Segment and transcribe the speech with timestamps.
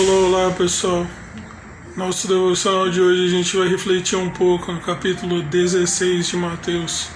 [0.00, 1.06] Olá, olá pessoal.
[1.94, 7.10] Nosso devocional de hoje a gente vai refletir um pouco no capítulo 16 de Mateus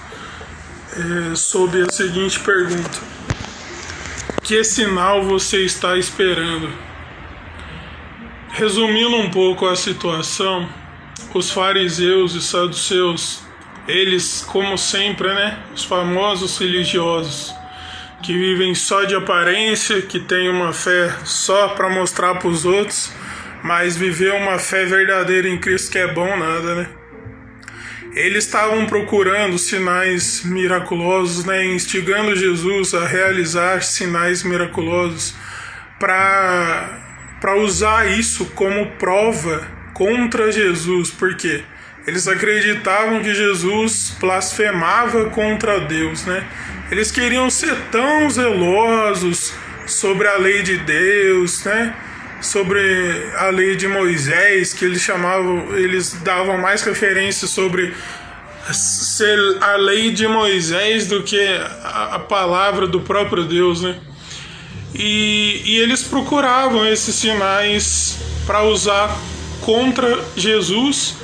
[0.93, 2.99] é, sobre a seguinte pergunta:
[4.43, 6.71] Que sinal você está esperando?
[8.51, 10.69] Resumindo um pouco a situação,
[11.33, 13.41] os fariseus e saduceus,
[13.87, 17.51] eles, como sempre, né, os famosos religiosos,
[18.25, 23.13] que vivem só de aparência, que têm uma fé só para mostrar para os outros,
[23.63, 26.87] mas viver uma fé verdadeira em Cristo que é bom nada, né?
[28.15, 35.35] Eles estavam procurando sinais miraculosos, né, instigando Jesus a realizar sinais miraculosos
[35.99, 37.01] para
[37.39, 41.63] para usar isso como prova contra Jesus, porque
[42.07, 46.45] eles acreditavam que Jesus blasfemava contra Deus, né?
[46.91, 49.53] Eles queriam ser tão zelosos
[49.87, 51.95] sobre a lei de Deus, né?
[52.41, 52.79] Sobre
[53.37, 57.91] a lei de Moisés, que eles chamavam, eles davam mais referência sobre
[58.71, 61.39] ser a lei de Moisés do que
[61.83, 63.97] a, palavra do próprio Deus, né?
[64.93, 69.15] E, e eles procuravam esses sinais para usar
[69.61, 71.15] contra Jesus,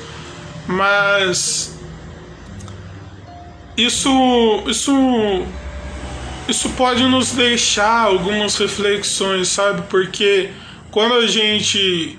[0.66, 1.78] mas
[3.76, 4.92] isso, isso,
[6.48, 9.82] isso pode nos deixar algumas reflexões, sabe?
[9.88, 10.50] Porque
[10.90, 12.18] quando a gente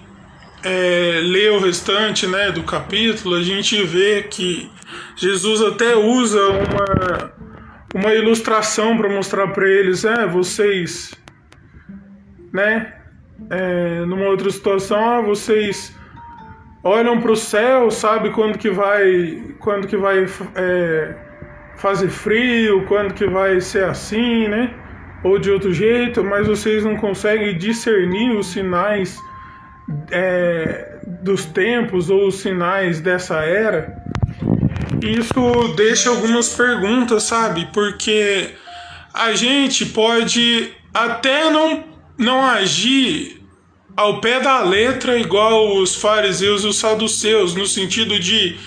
[0.63, 4.72] é, lê o restante né, do capítulo, a gente vê que
[5.16, 7.33] Jesus até usa uma,
[7.94, 11.13] uma ilustração para mostrar para eles, é, vocês,
[12.52, 12.94] né,
[13.50, 15.94] é, numa outra situação, ah, vocês
[16.83, 21.15] olham para o céu, sabe quando que vai, quando que vai é,
[21.77, 24.73] fazer frio, quando que vai ser assim, né?
[25.23, 29.17] Ou de outro jeito, mas vocês não conseguem discernir os sinais
[30.11, 34.03] é, dos tempos ou os sinais dessa era.
[35.01, 37.69] Isso deixa algumas perguntas, sabe?
[37.73, 38.51] Porque
[39.13, 41.83] a gente pode até não,
[42.17, 43.42] não agir
[43.95, 48.57] ao pé da letra igual os fariseus e os saduceus, no sentido de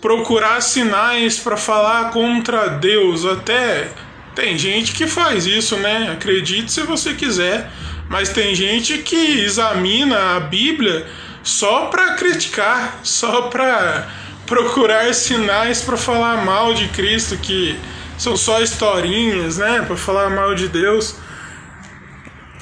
[0.00, 3.24] procurar sinais para falar contra Deus.
[3.24, 3.88] Até
[4.34, 6.10] tem gente que faz isso, né?
[6.12, 7.70] Acredite se você quiser,
[8.08, 11.06] mas tem gente que examina a Bíblia
[11.42, 14.08] só para criticar, só para
[14.46, 17.76] procurar sinais para falar mal de Cristo, que
[18.18, 19.82] são só historinhas, né?
[19.86, 21.16] Para falar mal de Deus.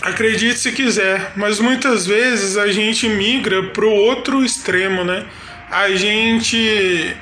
[0.02, 5.26] Acredite se quiser, mas muitas vezes a gente migra para o outro extremo, né?
[5.70, 7.14] A gente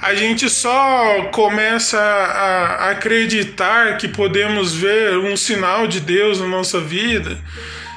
[0.00, 6.80] a gente só começa a acreditar que podemos ver um sinal de Deus na nossa
[6.80, 7.36] vida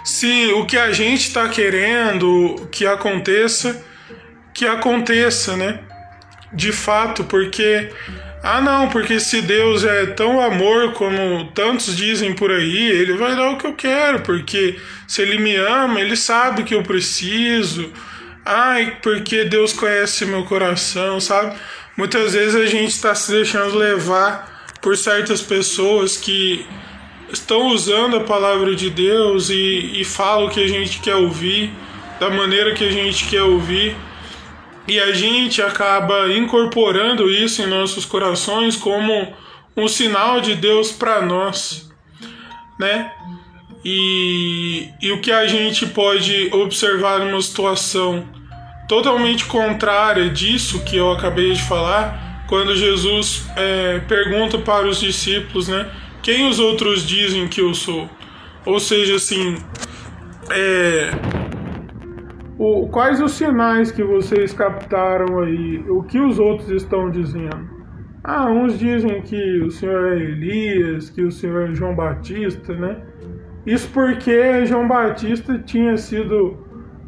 [0.04, 3.81] se o que a gente está querendo que aconteça,
[4.54, 5.80] que aconteça, né?
[6.52, 7.90] De fato, porque.
[8.46, 13.38] Ah, não, porque se Deus é tão amor como tantos dizem por aí, ele vai
[13.38, 14.78] dar o que eu quero, porque
[15.08, 17.90] se ele me ama, ele sabe que eu preciso.
[18.46, 21.56] Ai, porque Deus conhece meu coração, sabe?
[21.96, 26.66] Muitas vezes a gente está se deixando levar por certas pessoas que
[27.31, 31.72] estão usando a palavra de Deus e, e falam o que a gente quer ouvir,
[32.20, 33.96] da maneira que a gente quer ouvir,
[34.88, 39.34] e a gente acaba incorporando isso em nossos corações como
[39.76, 41.90] um sinal de Deus para nós,
[42.80, 43.12] né?
[43.86, 48.28] E, e o que a gente pode observar numa situação
[48.88, 55.68] totalmente contrária disso que eu acabei de falar, quando Jesus é, pergunta para os discípulos,
[55.68, 55.90] né?
[56.22, 58.10] Quem os outros dizem que eu sou?
[58.66, 59.58] Ou seja, assim,
[60.50, 61.12] é,
[62.58, 65.84] o, quais os sinais que vocês captaram aí?
[65.90, 67.74] O que os outros estão dizendo?
[68.24, 72.98] Ah, uns dizem que o Senhor é Elias, que o Senhor é João Batista, né?
[73.66, 76.57] Isso porque João Batista tinha sido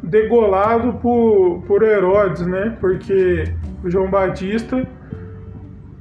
[0.02, 2.76] degolado por, por Herodes, né?
[2.80, 3.44] Porque
[3.84, 4.86] João Batista,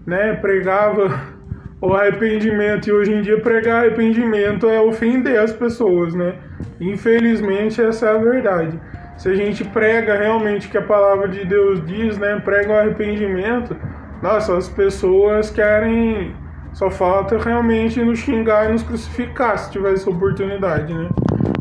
[0.05, 1.35] né, pregava
[1.81, 6.35] o arrependimento e hoje em dia pregar arrependimento é ofender as pessoas, né?
[6.79, 8.79] Infelizmente essa é a verdade.
[9.17, 12.77] Se a gente prega realmente o que a palavra de Deus diz, né, prega o
[12.77, 13.75] arrependimento,
[14.21, 16.35] nossa, as pessoas querem
[16.73, 21.07] só falta realmente nos xingar e nos crucificar se tiver essa oportunidade, né?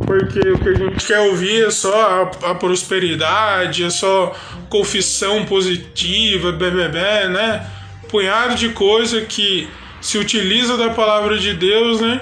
[0.04, 4.34] Porque o que a gente quer ouvir é só a, a prosperidade, é só
[4.68, 7.64] confissão positiva, bebê, né?
[8.08, 9.68] Punhado de coisa que
[10.00, 12.20] se utiliza da palavra de Deus, né?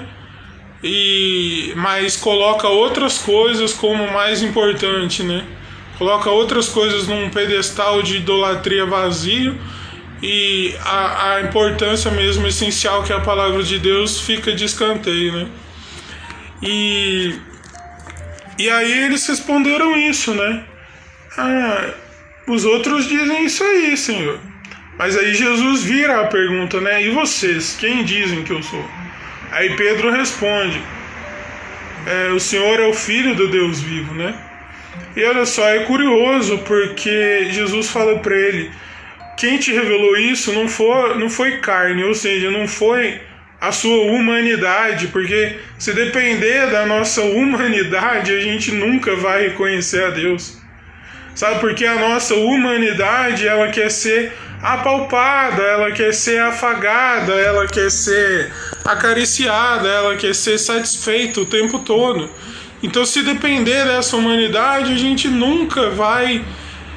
[0.83, 5.43] E mas coloca outras coisas como mais importante, né?
[5.97, 9.57] Coloca outras coisas num pedestal de idolatria vazio
[10.21, 15.31] e a, a importância mesmo essencial que é a palavra de Deus fica de escanteio,
[15.33, 15.47] né?
[16.61, 17.35] E,
[18.57, 20.63] e aí eles responderam isso, né?
[21.37, 21.93] Ah,
[22.47, 24.39] os outros dizem isso aí, Senhor.
[24.97, 27.03] Mas aí Jesus vira a pergunta, né?
[27.03, 28.85] E vocês, quem dizem que eu sou?
[29.53, 30.81] Aí Pedro responde:
[32.05, 34.33] é, O Senhor é o Filho do Deus vivo, né?
[35.15, 38.71] E olha só, é curioso porque Jesus fala para ele:
[39.37, 43.21] quem te revelou isso não foi, não foi carne, ou seja, não foi
[43.61, 50.09] a sua humanidade, porque se depender da nossa humanidade, a gente nunca vai reconhecer a
[50.09, 50.61] Deus.
[51.35, 54.33] Sabe, porque a nossa humanidade, ela quer ser
[54.63, 58.49] apalpada, ela quer ser afagada, ela quer ser
[58.85, 62.29] acariciada, ela quer ser satisfeita o tempo todo.
[62.81, 66.45] Então, se depender dessa humanidade, a gente nunca vai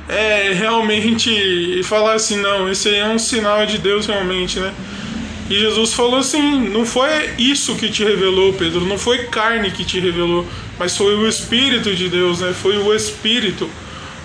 [0.08, 4.72] é, realmente falar assim: não, esse aí é um sinal de Deus realmente, né?
[5.50, 9.84] E Jesus falou assim: não foi isso que te revelou, Pedro, não foi carne que
[9.84, 10.46] te revelou,
[10.78, 12.52] mas foi o Espírito de Deus, né?
[12.52, 13.68] Foi o Espírito.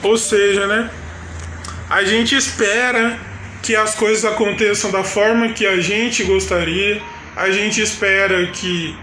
[0.04, 0.92] Ou seja, né?
[1.90, 3.31] A gente espera
[3.62, 7.02] que as coisas aconteçam da forma que a gente gostaria,
[7.36, 8.96] a gente espera que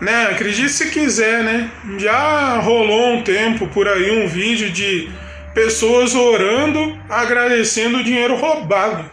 [0.00, 0.28] né?
[0.30, 1.70] Acredite se quiser, né?
[1.98, 5.08] Já rolou um tempo por aí um vídeo de
[5.54, 9.10] pessoas orando, agradecendo o dinheiro roubado.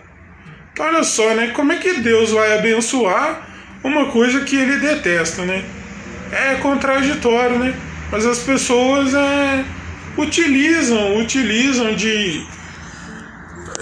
[0.72, 1.48] Então, olha só, né?
[1.56, 3.48] Como é que Deus vai abençoar
[3.84, 5.64] uma coisa que ele detesta, né?
[6.32, 7.74] É contraditório, né?
[8.12, 9.66] Mas as pessoas é,
[10.18, 12.46] utilizam, utilizam de,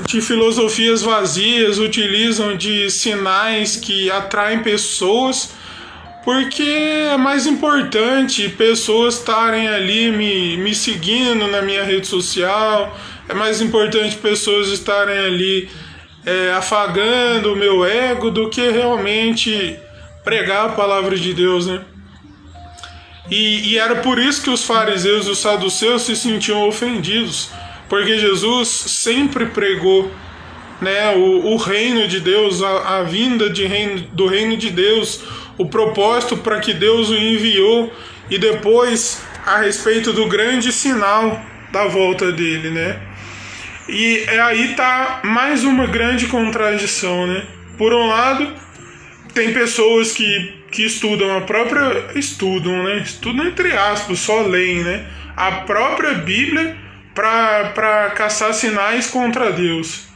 [0.06, 5.54] de filosofias vazias, utilizam de sinais que atraem pessoas
[6.24, 12.98] porque é mais importante pessoas estarem ali me, me seguindo na minha rede social,
[13.28, 15.70] é mais importante pessoas estarem ali
[16.26, 19.78] é, afagando o meu ego do que realmente
[20.24, 21.82] pregar a palavra de Deus, né?
[23.30, 27.50] E, e era por isso que os fariseus e os saduceus se sentiam ofendidos,
[27.94, 30.12] porque Jesus sempre pregou
[30.82, 35.22] né, o, o reino de Deus, a, a vinda de reino, do reino de Deus,
[35.60, 37.94] o propósito para que Deus o enviou
[38.32, 41.40] e depois a respeito do grande sinal
[41.72, 43.00] da volta dele, né?
[43.88, 47.44] E é aí tá mais uma grande contradição, né?
[47.78, 48.52] Por um lado,
[49.36, 53.04] tem pessoas que, que estudam a própria estudam, né?
[53.06, 55.06] Estudam entre aspas, só leem, né?
[55.38, 56.82] A própria Bíblia
[57.14, 60.08] para caçar sinais contra Deus.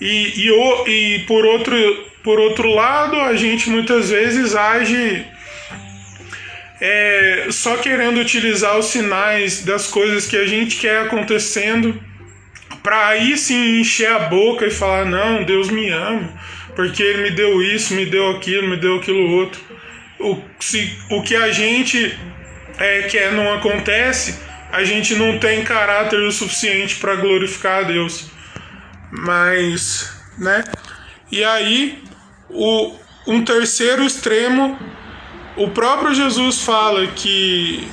[0.00, 1.74] E, e, o, e por, outro,
[2.22, 5.26] por outro lado, a gente muitas vezes age
[6.80, 12.00] é, só querendo utilizar os sinais das coisas que a gente quer acontecendo
[12.82, 16.32] para aí sim encher a boca e falar: não, Deus me ama,
[16.76, 19.60] porque Ele me deu isso, me deu aquilo, me deu aquilo outro.
[20.20, 22.16] O, se, o que a gente
[22.78, 24.38] é, quer não acontece,
[24.70, 28.26] a gente não tem caráter o suficiente para glorificar a Deus.
[29.10, 30.64] Mas, né?
[31.32, 32.02] E aí,
[32.50, 32.94] o,
[33.26, 34.78] um terceiro extremo,
[35.56, 37.88] o próprio Jesus fala que,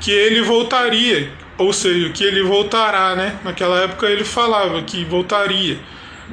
[0.00, 3.38] que ele voltaria, ou seja, que ele voltará, né?
[3.44, 5.78] Naquela época ele falava que voltaria,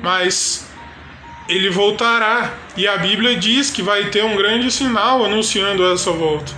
[0.01, 0.69] mas
[1.47, 6.51] ele voltará, e a Bíblia diz que vai ter um grande sinal anunciando essa volta.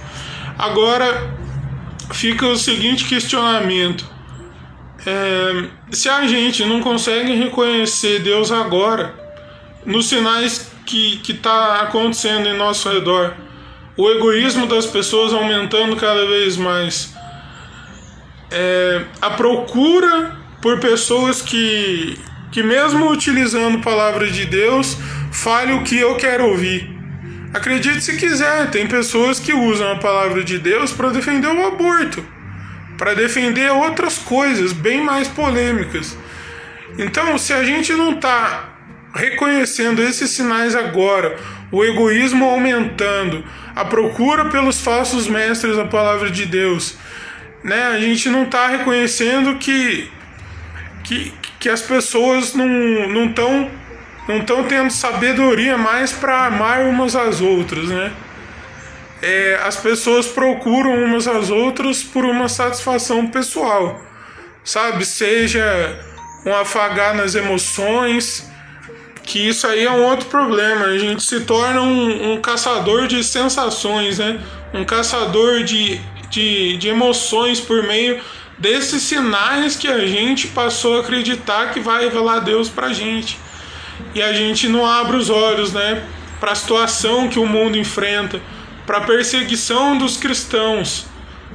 [0.58, 1.35] Agora
[2.12, 4.06] fica o seguinte questionamento:
[5.06, 9.14] é, se a gente não consegue reconhecer Deus agora,
[9.86, 13.34] nos sinais que está acontecendo em nosso redor,
[13.98, 17.16] o egoísmo das pessoas aumentando cada vez mais,
[18.52, 22.18] é, a procura por pessoas que,
[22.52, 24.98] que, mesmo utilizando a palavra de Deus,
[25.32, 26.95] fale o que eu quero ouvir.
[27.56, 32.36] Acredite se quiser, tem pessoas que usam a palavra de Deus para defender o aborto
[32.98, 36.18] para defender outras coisas bem mais polêmicas.
[36.98, 38.70] Então, se a gente não está
[39.14, 41.38] reconhecendo esses sinais agora,
[41.72, 43.44] o egoísmo aumentando,
[43.76, 46.98] a procura pelos falsos mestres da palavra de Deus,
[47.64, 47.88] né?
[47.88, 50.10] A gente não está reconhecendo que,
[51.04, 53.70] que, que as pessoas não estão
[54.28, 58.12] não estão tendo sabedoria mais para amar umas às outras, né?
[59.26, 64.00] é, as pessoas procuram umas às outras por uma satisfação pessoal,
[64.64, 65.04] sabe?
[65.04, 66.00] Seja
[66.46, 68.48] um afagar nas emoções,
[69.24, 70.86] que isso aí é um outro problema.
[70.86, 74.40] A gente se torna um, um caçador de sensações, né?
[74.74, 78.22] Um caçador de, de, de emoções por meio
[78.60, 83.40] desses sinais que a gente passou a acreditar que vai revelar Deus pra gente.
[84.14, 86.04] E a gente não abre os olhos, né?
[86.40, 88.42] Para a situação que o mundo enfrenta,
[88.86, 91.06] para a perseguição dos cristãos.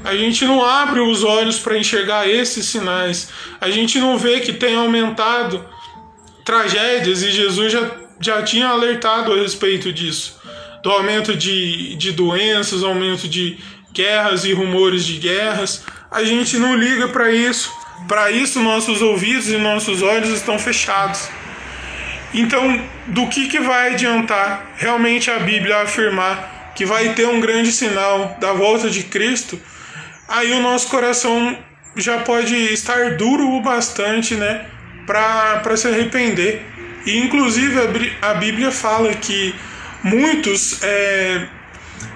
[0.03, 3.31] A gente não abre os olhos para enxergar esses sinais.
[3.61, 5.65] A gente não vê que tem aumentado
[6.45, 10.41] tragédias e Jesus já, já tinha alertado a respeito disso
[10.83, 13.59] do aumento de, de doenças, aumento de
[13.93, 15.85] guerras e rumores de guerras.
[16.11, 17.71] A gente não liga para isso.
[18.09, 21.29] Para isso, nossos ouvidos e nossos olhos estão fechados.
[22.33, 27.73] Então, do que, que vai adiantar realmente a Bíblia afirmar que vai ter um grande
[27.73, 29.61] sinal da volta de Cristo?
[30.29, 31.59] Aí o nosso coração
[31.97, 34.65] já pode estar duro o bastante, né,
[35.07, 36.63] para se arrepender.
[37.05, 37.75] E inclusive
[38.23, 39.55] a Bíblia fala que
[40.03, 41.47] muitos é,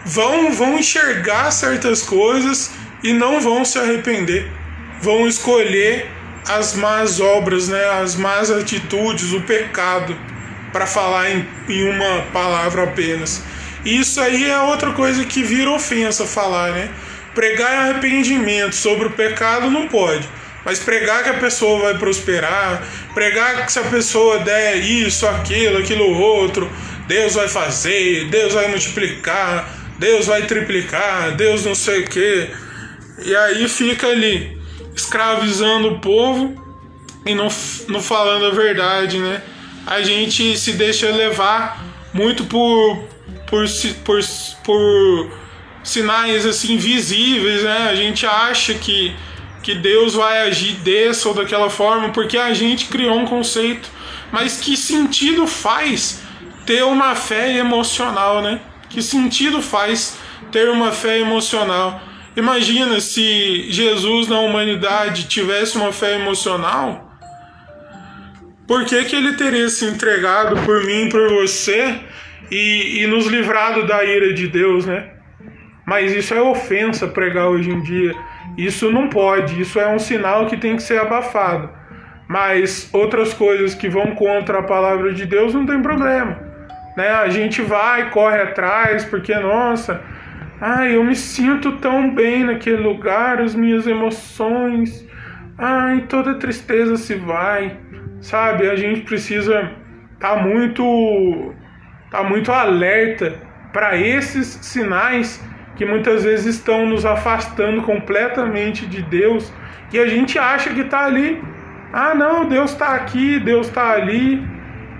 [0.04, 2.70] vão, vão enxergar certas coisas
[3.02, 4.46] e não vão se arrepender,
[5.00, 6.08] vão escolher
[6.48, 10.16] as más obras, né, as más atitudes, o pecado,
[10.72, 13.42] para falar em, em uma palavra apenas.
[13.84, 16.90] Isso aí é outra coisa que vira ofensa falar, né?
[17.34, 20.28] Pregar arrependimento sobre o pecado não pode.
[20.64, 22.82] Mas pregar que a pessoa vai prosperar,
[23.12, 26.70] pregar que se a pessoa der isso, aquilo, aquilo outro,
[27.06, 32.48] Deus vai fazer, Deus vai multiplicar, Deus vai triplicar, Deus não sei o que.
[33.18, 34.58] E aí fica ali,
[34.94, 36.54] escravizando o povo
[37.26, 37.48] e não,
[37.88, 39.42] não falando a verdade, né?
[39.86, 43.04] A gente se deixa levar muito por,
[43.46, 43.66] por,
[44.04, 44.20] por,
[44.64, 45.38] por
[45.82, 47.88] sinais assim visíveis, né?
[47.90, 49.14] A gente acha que
[49.64, 53.88] que Deus vai agir dessa ou daquela forma porque a gente criou um conceito.
[54.30, 56.20] Mas que sentido faz
[56.66, 58.60] ter uma fé emocional, né?
[58.90, 60.18] Que sentido faz
[60.52, 62.00] ter uma fé emocional?
[62.36, 67.12] Imagina se Jesus na humanidade tivesse uma fé emocional.
[68.66, 72.00] Por que, que ele teria se entregado por mim, por você
[72.50, 75.10] e, e nos livrado da ira de Deus, né?
[75.86, 78.14] Mas isso é ofensa pregar hoje em dia.
[78.56, 81.70] Isso não pode, isso é um sinal que tem que ser abafado.
[82.26, 86.38] Mas outras coisas que vão contra a palavra de Deus não tem problema.
[86.96, 87.08] Né?
[87.10, 90.00] A gente vai, corre atrás, porque, nossa,
[90.60, 95.06] ai, eu me sinto tão bem naquele lugar, as minhas emoções,
[95.58, 97.76] ai, toda tristeza se vai.
[98.20, 99.72] Sabe, a gente precisa
[100.14, 101.52] estar tá muito,
[102.10, 103.38] tá muito alerta
[103.72, 105.44] para esses sinais
[105.76, 109.52] que muitas vezes estão nos afastando completamente de Deus
[109.92, 111.42] e a gente acha que está ali.
[111.92, 114.42] Ah, não, Deus está aqui, Deus está ali.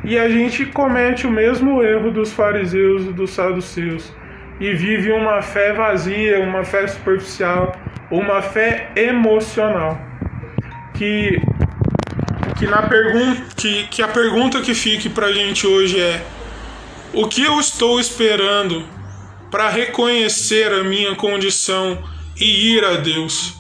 [0.05, 4.15] E a gente comete o mesmo erro dos fariseus e dos saduceus
[4.61, 7.75] e vive uma fé vazia, uma fé superficial,
[8.11, 9.99] uma fé emocional.
[10.95, 11.41] Que
[12.59, 12.89] que na
[13.57, 16.25] que, que a pergunta que fique para a gente hoje é
[17.13, 18.87] o que eu estou esperando
[19.51, 22.03] para reconhecer a minha condição
[22.37, 23.55] e ir a Deus.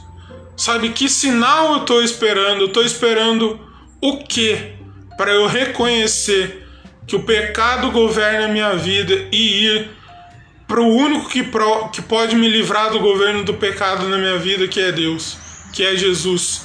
[0.56, 2.66] Sabe que sinal eu estou esperando?
[2.66, 3.60] Estou esperando
[4.00, 4.72] o que
[5.16, 6.66] para eu reconhecer
[7.06, 9.90] que o pecado governa a minha vida e ir
[10.74, 14.38] para o único que, pro, que pode me livrar do governo do pecado na minha
[14.38, 15.36] vida, que é Deus,
[15.72, 16.62] que é Jesus.